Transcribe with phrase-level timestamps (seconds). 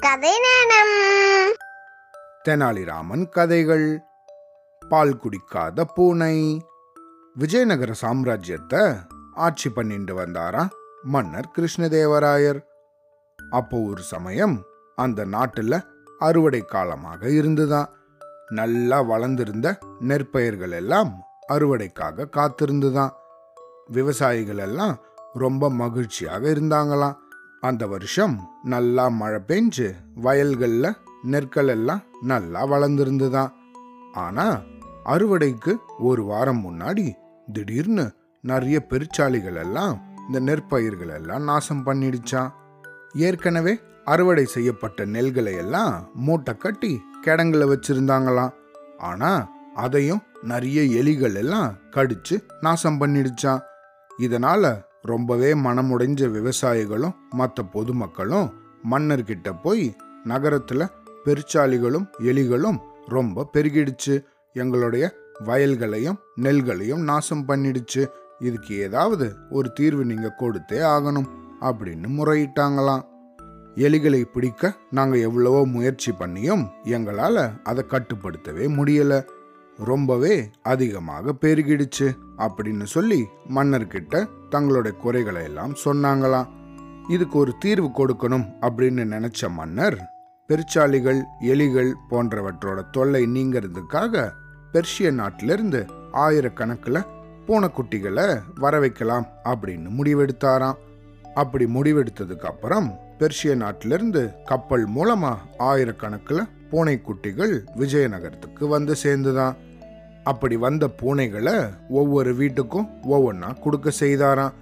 [0.00, 0.92] கதை நேரம்
[2.48, 3.86] தெனாலிராமன் கதைகள்.
[4.88, 6.36] பால் குடிக்காத பூனை.
[7.34, 8.82] விஜயநகர சாம்ராஜ்யத்தை
[9.34, 10.62] ஆட்சி பண்ணிட்டு வந்தாரா
[11.02, 12.60] மன்னர் கிருஷ்ணதேவராயர்.
[13.50, 14.56] அப்போ ஒரு சமயம்
[14.96, 15.82] அந்த நாட்டுல
[16.18, 17.92] அறுவடை காலமாக இருந்துதான்
[18.46, 21.12] நல்லா வளர்ந்திருந்த நெற்பயிர்கள் எல்லாம்
[21.52, 23.14] அறுவடைக்காக காத்திருந்துதான்
[23.86, 24.98] விவசாயிகள் எல்லாம்
[25.34, 27.18] ரொம்ப மகிழ்ச்சியாக இருந்தாங்களாம்.
[27.60, 33.52] அந்த வருஷம் நல்லா மழை பெஞ்சு வயல்களில் நெற்கள் எல்லாம் நல்லா வளர்ந்துருந்துதான்.
[34.12, 34.60] ஆனா
[35.04, 37.12] அறுவடைக்கு ஒரு வாரம் முன்னாடி
[37.52, 42.52] திடீர்னு நிறைய பெருச்சாளிகள் எல்லாம் இந்த நெற்பயிர்கள் எல்லாம் நாசம் பண்ணிடுச்சான்
[43.12, 48.52] ஏற்கனவே அறுவடை செய்யப்பட்ட நெல்களை எல்லாம் மூட்டை கட்டி கிடங்குல வச்சிருந்தாங்களாம்.
[48.98, 53.60] ஆனா அதையும் நிறைய எலிகள் எல்லாம் கடிச்சு நாசம் பண்ணிடுச்சான்
[54.18, 58.48] இதனால ரொம்பவே மனமுடைஞ்ச விவசாயிகளும் மற்ற பொதுமக்களும்
[58.90, 59.86] மன்னர்கிட்ட போய்
[60.24, 60.92] நகரத்தில்
[61.24, 64.14] பெருச்சாளிகளும் எலிகளும் ரொம்ப பெருகிடுச்சு.
[64.56, 65.04] எங்களுடைய
[65.48, 68.02] வயல்களையும் நெல்களையும் நாசம் பண்ணிடுச்சு.
[68.38, 71.28] இதுக்கு ஏதாவது ஒரு தீர்வு நீங்கள் கொடுத்தே ஆகணும்
[71.68, 73.04] அப்படின்னு முறையிட்டாங்களாம்.
[73.86, 79.14] எலிகளை பிடிக்க நாங்கள் எவ்வளவோ முயற்சி பண்ணியும் எங்களால் அதை கட்டுப்படுத்தவே முடியல.
[79.84, 86.48] ரொம்பவே அதிகமாக பெருகிடுச்சு அப்படின்னு சொல்லி மன்னர்கிட்ட தங்களுடைய குறைகளை எல்லாம் சொன்னாங்களாம்.
[87.08, 90.12] இதுக்கு ஒரு தீர்வு கொடுக்கணும் அப்படின்னு நினைச்ச மன்னர்
[90.48, 94.30] பெருச்சாளிகள் எலிகள் போன்றவற்றோட தொல்லை நீங்கிறதுக்காக
[94.72, 97.06] பெர்ஷிய நாட்டிலிருந்து ஆயிரக்கணக்கில்
[97.46, 100.78] பூனைக்குட்டிகளை வர வைக்கலாம் அப்படின்னு முடிவெடுத்தாராம்.
[101.34, 109.56] அப்படி முடிவெடுத்ததுக்கு அப்புறம் பெர்ஷிய நாட்டிலிருந்து கப்பல் மூலமா ஆயிரக்கணக்கில் பூனைக்குட்டிகள் விஜயநகரத்துக்கு வந்து சேர்ந்துதான்.
[110.24, 111.56] அப்படி வந்த பூனைகளை
[111.88, 114.56] ஒவ்வொரு வீட்டுக்கும் ஒவ்வொன்றா கொடுக்க செய்தாராம்.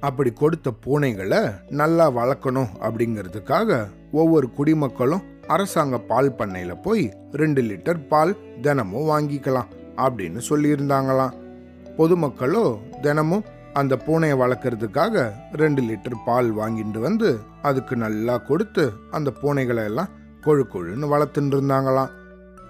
[0.00, 1.40] அப்படி கொடுத்த பூனைகளை
[1.80, 3.78] நல்லா வளர்க்கணும் அப்படிங்கிறதுக்காக
[4.12, 11.36] ஒவ்வொரு குடிமக்களும் அரசாங்க பால் பண்ணையில போய் ரெண்டு லிட்டர் பால் தினமும் வாங்கிக்கலாம் அப்படின்னு சொல்லியிருந்தாங்களாம்.
[11.98, 17.28] பொதுமக்களோ தினமும் அந்த பூனையை வளர்க்கறதுக்காக ரெண்டு லிட்டர் பால் வாங்கிட்டு வந்து
[17.62, 20.12] அதுக்கு நல்லா கொடுத்து அந்த பூனைகளை எல்லாம்
[20.46, 22.12] கொழு கொழுன்னு வளர்த்துட்டு இருந்தாங்களாம்.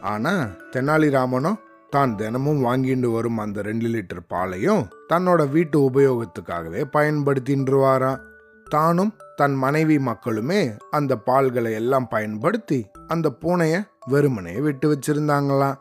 [0.00, 0.32] ஆனா
[0.72, 1.58] தெனாலிராமனும்
[1.90, 8.20] தான் தினமும் வாங்கிட்டு வரும் அந்த ரெண்டு லிட்டர் பாலையும் தன்னோட வீட்டு உபயோகத்துக்காகவே பயன்படுத்தின்றுவாராம்.
[8.66, 13.76] தானும் தன் மனைவி மக்களுமே அந்த பால்களை எல்லாம் பயன்படுத்தி அந்த பூனைய
[14.08, 15.78] வெறுமனே விட்டு வச்சிருந்தாங்களாம்.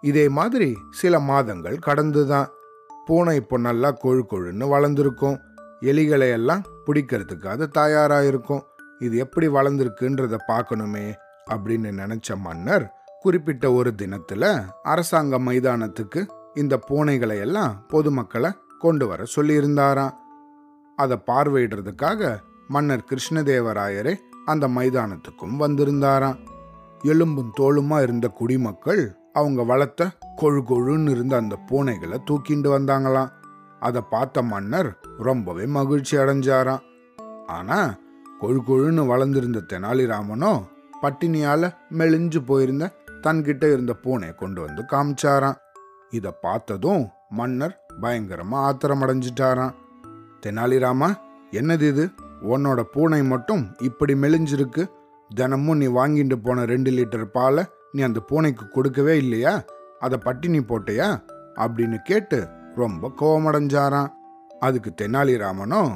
[0.00, 2.50] இதே மாதிரி சில மாதங்கள் கடந்துதான்.
[3.06, 5.38] பூனை இப்போ நல்லா கொழு கொழுன்னு வளர்ந்துருக்கும்.
[5.80, 8.62] எலிகளை எல்லாம் பிடிக்கிறதுக்கு அது இருக்கும்
[8.98, 11.06] இது எப்படி வளர்ந்துருக்குன்றத பார்க்கணுமே
[11.50, 12.84] அப்படின்னு நினைச்ச மன்னர்
[13.22, 16.20] குறிப்பிட்ட ஒரு தினத்துல அரசாங்க மைதானத்துக்கு
[16.54, 20.14] இந்த பூனைகளை எல்லாம் பொதுமக்களை கொண்டு வர சொல்லியிருந்தாராம்.
[20.96, 22.38] அதை பார்வையிடுறதுக்காக
[22.68, 26.38] மன்னர் கிருஷ்ணதேவராயரே அந்த மைதானத்துக்கும் வந்திருந்தாராம்.
[27.02, 30.10] எலும்பும் தோளுமா இருந்த குடிமக்கள் அவங்க வளர்த்த
[30.42, 33.32] கொழு கொழுன்னு இருந்த அந்த பூனைகளை தூக்கிண்டு வந்தாங்களாம்.
[33.80, 36.82] அதை பார்த்த மன்னர் ரொம்பவே மகிழ்ச்சி அடைஞ்சாராம்.
[37.46, 37.94] ஆனா
[38.40, 40.52] கொழு கொழுன்னு வளர்ந்திருந்த தெனாலிராமனோ
[41.02, 42.84] பட்டினியால மெலிஞ்சு போயிருந்த
[43.22, 45.56] தன்கிட்ட இருந்த பூனையை கொண்டு வந்து காமிச்சாராம்.
[46.10, 49.74] இதை பார்த்ததும் மன்னர் பயங்கரமா ஆத்திரமடைஞ்சிட்டாராம்.
[50.46, 51.14] தெனாலிராமா
[51.50, 52.10] என்னது இது?
[52.42, 54.86] உன்னோட பூனை மட்டும் இப்படி மெலிஞ்சிருக்கு.
[55.34, 59.64] தினமும் நீ வாங்கிட்டு போன ரெண்டு லிட்டர் பாலை நீ அந்த பூனைக்கு கொடுக்கவே இல்லையா?
[60.00, 61.22] அதை பட்டினி போட்டையா?
[61.54, 64.08] அப்படின்னு கேட்டு ரொம்ப கோவமடைஞ்சாராம்.
[64.60, 65.94] அதுக்கு தெனாலிராமனோ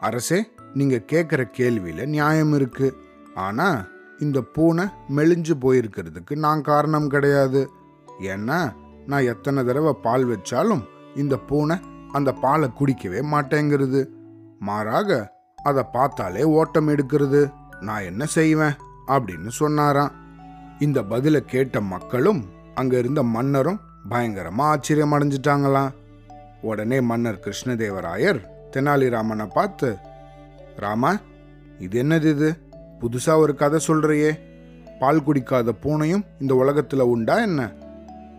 [0.00, 2.96] அரசே நீங்க கேட்குற கேள்வியில நியாயம் இருக்கு.
[3.34, 3.86] ஆனா
[4.22, 4.84] இந்த பூனை
[5.16, 7.60] மெலிஞ்சு போயிருக்கிறதுக்கு நான் காரணம் கிடையாது.
[8.20, 8.58] ஏன்னா
[9.06, 10.82] நான் எத்தனை தடவை பால் வச்சாலும்
[11.16, 11.76] இந்த பூனை
[12.12, 14.00] அந்த பாலை குடிக்கவே மாட்டேங்கிறது.
[14.58, 15.10] மாறாக
[15.62, 17.40] அதை பார்த்தாலே ஓட்டம் எடுக்கிறது.
[17.80, 18.76] நான் என்ன செய்வேன்?
[19.06, 20.12] அப்படின்னு சொன்னாராம்.
[20.78, 22.42] இந்த பதிலை கேட்ட மக்களும்
[22.74, 25.92] அங்க இருந்த மன்னரும் பயங்கரமா ஆச்சரியம் அடைஞ்சிட்டாங்களாம்.
[26.62, 28.40] உடனே மன்னர் கிருஷ்ணதேவராயர்
[28.72, 29.88] தெனாலிராமனை பார்த்து
[30.76, 31.12] ராமா
[31.78, 32.50] இது என்னது இது?
[33.02, 34.38] புதுசா ஒரு கதை சொல்றியே.
[35.00, 37.72] பால் குடிக்காத பூனையும் இந்த உலகத்துல உண்டா என்ன?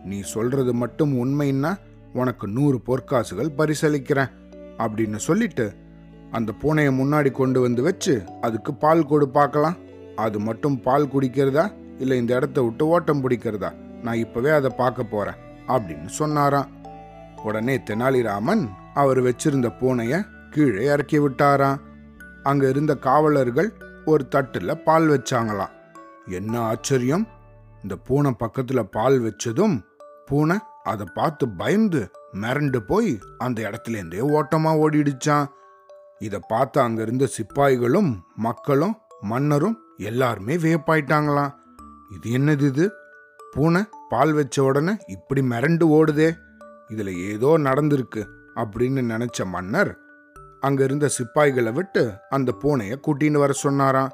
[0.04, 1.78] நீ சொல்றது மட்டும் உண்மைன்னா
[2.12, 4.30] உனக்கு நூறு பொற்காசுகள் பரிசளிக்கிறேன்
[4.78, 5.72] அப்படின்னு சொல்லிட்டு
[6.30, 9.76] அந்த பூனையை முன்னாடி கொண்டு வந்து வச்சு அதுக்கு பால் கொடு பார்க்கலாம்.
[10.16, 11.72] அது மட்டும் பால் குடிக்கிறதா?
[11.98, 13.72] இல்லை இந்த இடத்த விட்டு ஓட்டம் பிடிக்கிறதா?
[14.02, 15.34] நான் இப்போவே அதை பார்க்க போறேன்
[15.68, 16.70] அப்படின்னு சொன்னாராம்.
[17.42, 21.80] உடனே தெனாலிராமன் அவர் வச்சிருந்த பூனைய கீழே இறக்கி விட்டாராம்.
[22.42, 23.72] அங்க இருந்த காவலர்கள்
[24.04, 25.70] ஒரு தட்டில் பால் வச்சாங்களாம்.
[26.26, 27.28] என்ன ஆச்சரியம்?
[27.82, 29.84] இந்த பூனை பக்கத்தில் பால் வச்சதும்
[30.26, 35.46] பூனை அதை பார்த்து பயந்து மிரண்டு போய் அந்த இடத்துல இருந்தே ஓடிடுச்சான்
[36.18, 41.54] இதை பார்த்து அங்கே இருந்த சிப்பாய்களும் மக்களும் மன்னரும் எல்லாருமே வியப்பாயிட்டாங்களாம்.
[42.10, 42.92] இது என்னது இது?
[43.52, 46.36] பூனை பால் வச்ச உடனே இப்படி மிரண்டு ஓடுதே.
[46.88, 48.24] இதில் ஏதோ நடந்திருக்கு
[48.54, 50.03] அப்படின்னு நினச்ச மன்னர்
[50.66, 52.02] அங்க இருந்த சிப்பாய்களை விட்டு
[52.36, 54.12] அந்த பூனைய கூட்டின்னு வர சொன்னாராம்.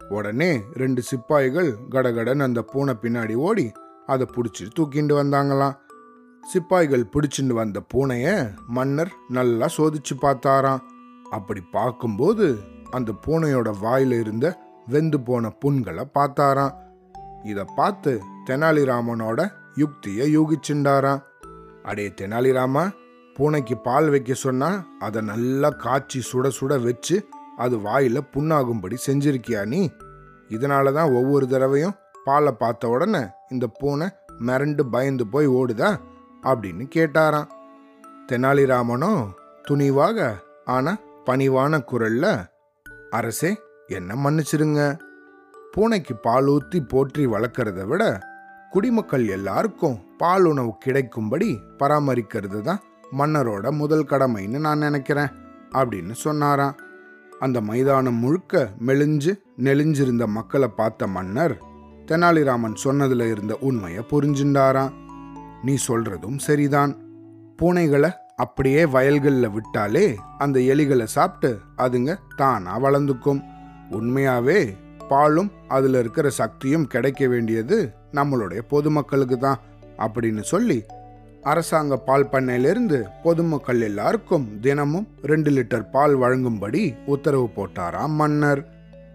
[0.00, 3.66] உடனே ரெண்டு சிப்பாய்கள் கடகடன் அந்த பூனை பின்னாடி ஓடி
[4.06, 5.76] அதை பிடிச்சி தூக்கிண்டு வந்தாங்களாம்.
[6.44, 8.26] சிப்பாய்கள் பிடிச்சிட்டு வந்த பூனைய
[8.76, 10.84] மன்னர் நல்லா சோதிச்சு பார்த்தாராம்.
[11.30, 12.46] அப்படி பார்க்கும்போது
[12.90, 14.46] அந்த பூனையோட வாயில இருந்த
[14.86, 16.76] வெந்து போன புண்களை பார்த்தாராம்.
[17.44, 18.12] இதை பார்த்து
[18.46, 19.40] தெனாலிராமனோட
[19.74, 21.22] யுக்தியை யூகிச்சுண்டாராம்.
[21.82, 22.82] அடே தெனாலிராமா
[23.40, 27.16] பூனைக்கு பால் வைக்க சொன்னா அதை நல்லா காய்ச்சி சுட சுட வச்சு
[27.56, 29.90] அது வாயில புண்ணாகும்படி செஞ்சிருக்கியா நீ?
[30.48, 31.94] இதனால தான் ஒவ்வொரு தடவையும்
[32.24, 34.06] பாலை பார்த்த உடனே இந்த பூனை
[34.46, 36.00] மிரண்டு பயந்து போய் ஓடுதா?
[36.42, 37.48] அப்படின்னு கேட்டாராம்.
[38.32, 39.12] தெனாலிராமனோ
[39.70, 40.34] துணிவாக
[40.64, 40.96] ஆனா
[41.26, 42.26] பணிவான குரல்ல
[43.10, 44.98] அரசே என்ன மன்னிச்சிருங்க.
[45.72, 48.20] பூனைக்கு பால் ஊத்தி போற்றி வளர்க்கறத விட
[48.70, 52.82] குடிமக்கள் எல்லாருக்கும் பால் உணவு கிடைக்கும்படி பராமரிக்கிறது தான்
[53.18, 55.28] மன்னரோட முதல் கடமைன்னு நான் நினைக்கிறேன்
[55.72, 56.76] அப்படின்னு சொன்னாராம்.
[57.38, 61.54] அந்த மைதானம் முழுக்க மெலிஞ்சு நெளிஞ்சிருந்த மக்களை பார்த்த மன்னர்
[62.06, 64.92] தெனாலிராமன் சொன்னதில் இருந்த உண்மையை புரிஞ்சுண்டாராம்.
[65.62, 66.96] நீ சொல்றதும் சரிதான்.
[67.62, 73.42] பூனைகளை அப்படியே வயல்களில் விட்டாலே அந்த எலிகளை சாப்பிட்டு அதுங்க தானா வளர்ந்துக்கும்.
[73.90, 74.76] உண்மையாவே
[75.08, 79.60] பாலும் அதில் இருக்கிற சக்தியும் கிடைக்க வேண்டியது நம்மளுடைய பொதுமக்களுக்கு தான்
[79.98, 80.84] அப்படின்னு சொல்லி
[81.42, 88.64] அரசாங்க பால் பண்ணையிலிருந்து பொதுமக்கள் எல்லாருக்கும் தினமும் ரெண்டு லிட்டர் பால் வழங்கும்படி உத்தரவு போட்டாராம் மன்னர்.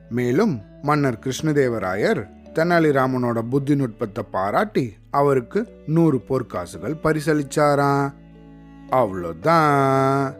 [0.10, 8.13] மேலும் மன்னர் கிருஷ்ணதேவராயர் தெனாலிராமனோட புத்தி நுட்பத்தை பாராட்டி அவருக்கு நூறு பொற்காசுகள் பரிசளிச்சாராம்.
[8.92, 10.33] அவ்வளோதான்.